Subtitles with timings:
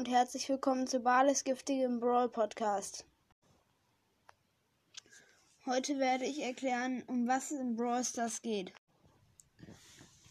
[0.00, 3.04] Und herzlich willkommen zu Bales giftigem Brawl Podcast.
[5.66, 8.72] Heute werde ich erklären, um was es in Brawl Stars geht.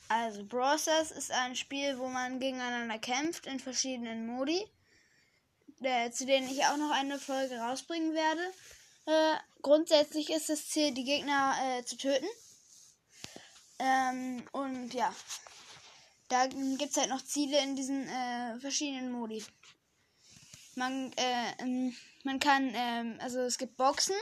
[0.08, 4.66] Also, Brawl Stars ist ein Spiel, wo man gegeneinander kämpft in verschiedenen Modi,
[5.82, 8.42] äh, zu denen ich auch noch eine Folge rausbringen werde.
[9.06, 12.28] Äh, grundsätzlich ist das Ziel, die Gegner äh, zu töten.
[13.78, 15.14] Ähm, und ja,
[16.29, 19.43] da gibt es halt noch Ziele in diesen äh, verschiedenen Modi.
[20.75, 24.15] Man, äh, ähm, man kann, ähm, also es gibt Boxen,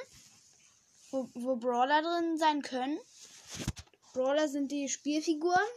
[1.12, 2.98] wo, wo Brawler drin sein können.
[4.14, 5.68] Brawler sind die Spielfiguren.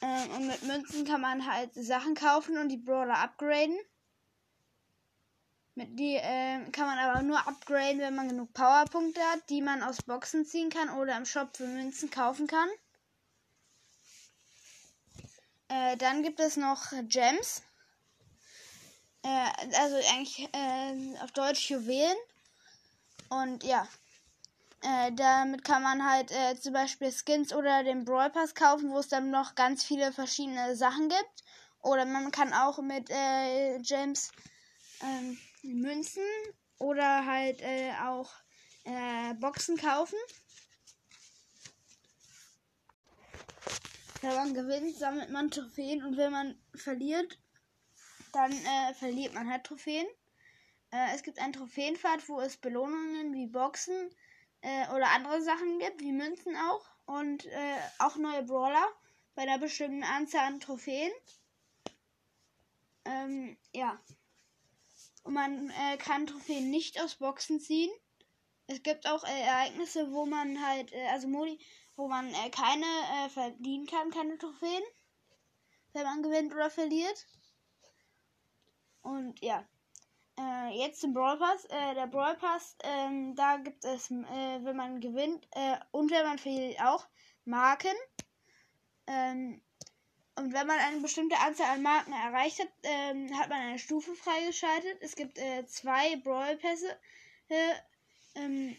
[0.00, 3.78] Ähm, und mit Münzen kann man halt Sachen kaufen und die Brawler upgraden.
[5.76, 9.82] Mit die äh, kann man aber nur upgraden, wenn man genug Powerpunkte hat, die man
[9.82, 12.68] aus Boxen ziehen kann oder im Shop für Münzen kaufen kann.
[15.74, 17.62] Äh, dann gibt es noch Gems.
[19.22, 22.16] Äh, also eigentlich äh, auf Deutsch Juwelen.
[23.28, 23.88] Und ja,
[24.82, 28.98] äh, damit kann man halt äh, zum Beispiel Skins oder den Brawl Pass kaufen, wo
[28.98, 31.44] es dann noch ganz viele verschiedene Sachen gibt.
[31.80, 34.30] Oder man kann auch mit äh, Gems
[35.02, 36.22] ähm, Münzen
[36.78, 37.62] oder halt
[38.04, 38.30] auch
[39.40, 40.18] Boxen kaufen.
[44.24, 47.38] Wenn man gewinnt, sammelt man Trophäen und wenn man verliert,
[48.32, 50.06] dann äh, verliert man halt Trophäen.
[50.90, 54.08] Äh, es gibt einen Trophäenpfad, wo es Belohnungen wie Boxen
[54.62, 56.86] äh, oder andere Sachen gibt, wie Münzen auch.
[57.04, 58.86] Und äh, auch neue Brawler
[59.34, 61.12] bei einer bestimmten Anzahl an Trophäen.
[63.04, 64.00] Ähm, ja.
[65.24, 67.92] Und man äh, kann Trophäen nicht aus Boxen ziehen.
[68.66, 71.58] Es gibt auch äh, Ereignisse, wo man halt, also Modi,
[71.96, 74.82] wo man äh, keine äh, verdienen kann, keine Trophäen,
[75.92, 77.26] wenn man gewinnt oder verliert.
[79.02, 79.64] Und ja,
[80.38, 81.64] äh, jetzt zum Brawl Pass.
[81.66, 86.26] Äh, der Brawl Pass, ähm, da gibt es, äh, wenn man gewinnt äh, und wenn
[86.26, 87.06] man verliert auch,
[87.44, 87.94] Marken.
[89.06, 89.60] Ähm,
[90.36, 94.14] und wenn man eine bestimmte Anzahl an Marken erreicht hat, ähm, hat man eine Stufe
[94.16, 94.98] freigeschaltet.
[95.00, 95.38] Es gibt
[95.68, 96.98] zwei Brawl Pässe.
[98.34, 98.76] Ähm,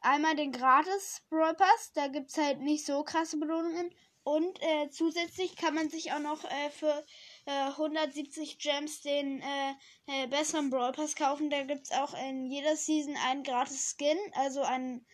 [0.00, 3.90] einmal den gratis Brawl Pass, da gibt es halt nicht so krasse Belohnungen.
[4.24, 7.04] Und äh, zusätzlich kann man sich auch noch äh, für
[7.46, 9.72] äh, 170 Gems den äh,
[10.06, 11.50] äh, besseren Brawl Pass kaufen.
[11.50, 15.04] Da gibt es auch in jeder Season einen gratis Skin, also ein,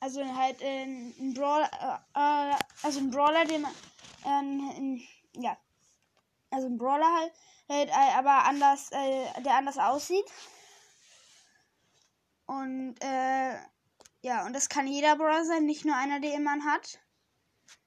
[0.00, 1.70] also halt äh, ein Brawler,
[2.82, 3.74] also ein Brawler, den man,
[4.24, 5.02] ähm,
[5.34, 5.58] ja,
[6.48, 7.32] also ein Brawler halt,
[7.68, 10.24] halt aber anders, der anders aussieht.
[12.46, 13.56] Und äh,
[14.22, 17.00] ja, und das kann jeder Brawler sein, nicht nur einer, den man hat.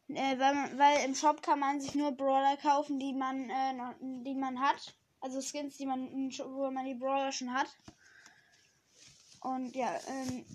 [0.10, 3.74] Äh, weil, man, weil im Shop kann man sich nur Brawler kaufen, die man, äh,
[4.02, 4.96] die man hat.
[5.22, 7.68] Also Skins, die man, wo man die Brawler schon hat.
[9.42, 10.46] Und ja, ähm,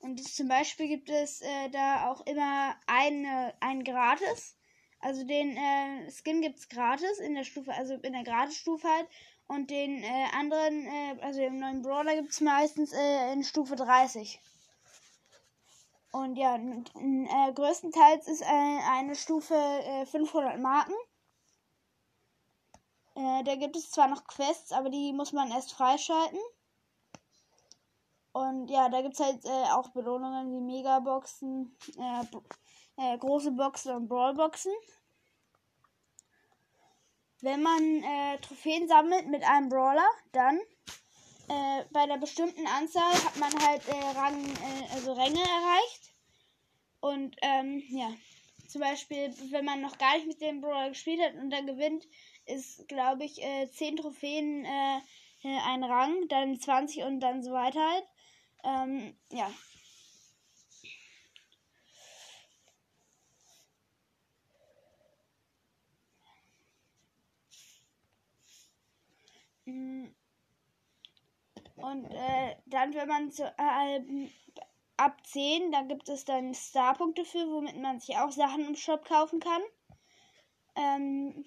[0.00, 4.56] und zum Beispiel gibt es äh, da auch immer eine, einen gratis.
[5.00, 9.08] Also den äh, Skin gibt es gratis in der Stufe, also in der Gratis-Stufe halt.
[9.46, 13.76] Und den äh, anderen, äh, also im neuen Brawler gibt es meistens äh, in Stufe
[13.76, 14.38] 30.
[16.12, 19.54] Und ja, äh, größtenteils ist äh, eine Stufe
[20.10, 20.94] 500 äh, Marken.
[23.14, 26.38] Äh, da gibt es zwar noch Quests, aber die muss man erst freischalten.
[28.32, 31.76] Und ja, da gibt es halt auch Belohnungen wie Megaboxen,
[33.18, 34.72] große Boxen und Brawlboxen
[37.42, 40.58] wenn man äh, Trophäen sammelt mit einem Brawler, dann
[41.48, 46.12] äh, bei einer bestimmten Anzahl hat man halt äh, Rang, äh, also Ränge erreicht.
[47.00, 48.12] Und ähm, ja,
[48.68, 52.06] zum Beispiel, wenn man noch gar nicht mit dem Brawler gespielt hat und dann gewinnt,
[52.46, 54.98] ist, glaube ich, äh, 10 Trophäen äh,
[55.42, 58.04] äh, ein Rang, dann 20 und dann so weiter halt.
[58.62, 59.50] Ähm, ja,
[71.76, 74.28] Und äh, dann, wenn man zu, äh,
[74.96, 79.04] ab 10, dann gibt es dann Starpunkte für, womit man sich auch Sachen im Shop
[79.06, 79.62] kaufen kann.
[80.76, 81.46] Ähm,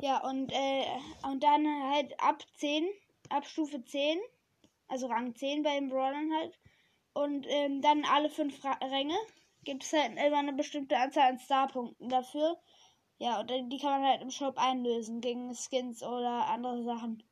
[0.00, 0.84] ja, und, äh,
[1.22, 2.88] und dann halt ab 10,
[3.30, 4.18] ab Stufe 10,
[4.88, 6.58] also Rang 10 bei den Brawlern halt.
[7.12, 9.16] Und ähm, dann alle fünf Ränge
[9.64, 12.58] gibt es halt immer eine bestimmte Anzahl an Starpunkten dafür.
[13.18, 17.22] Ja, und die kann man halt im Shop einlösen gegen Skins oder andere Sachen.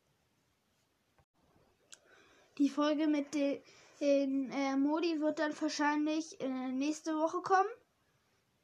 [2.58, 7.68] Die Folge mit den äh, Modi wird dann wahrscheinlich äh, nächste Woche kommen.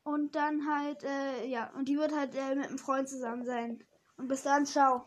[0.05, 3.85] Und dann halt, äh, ja, und die wird halt äh, mit einem Freund zusammen sein.
[4.17, 5.05] Und bis dann, ciao.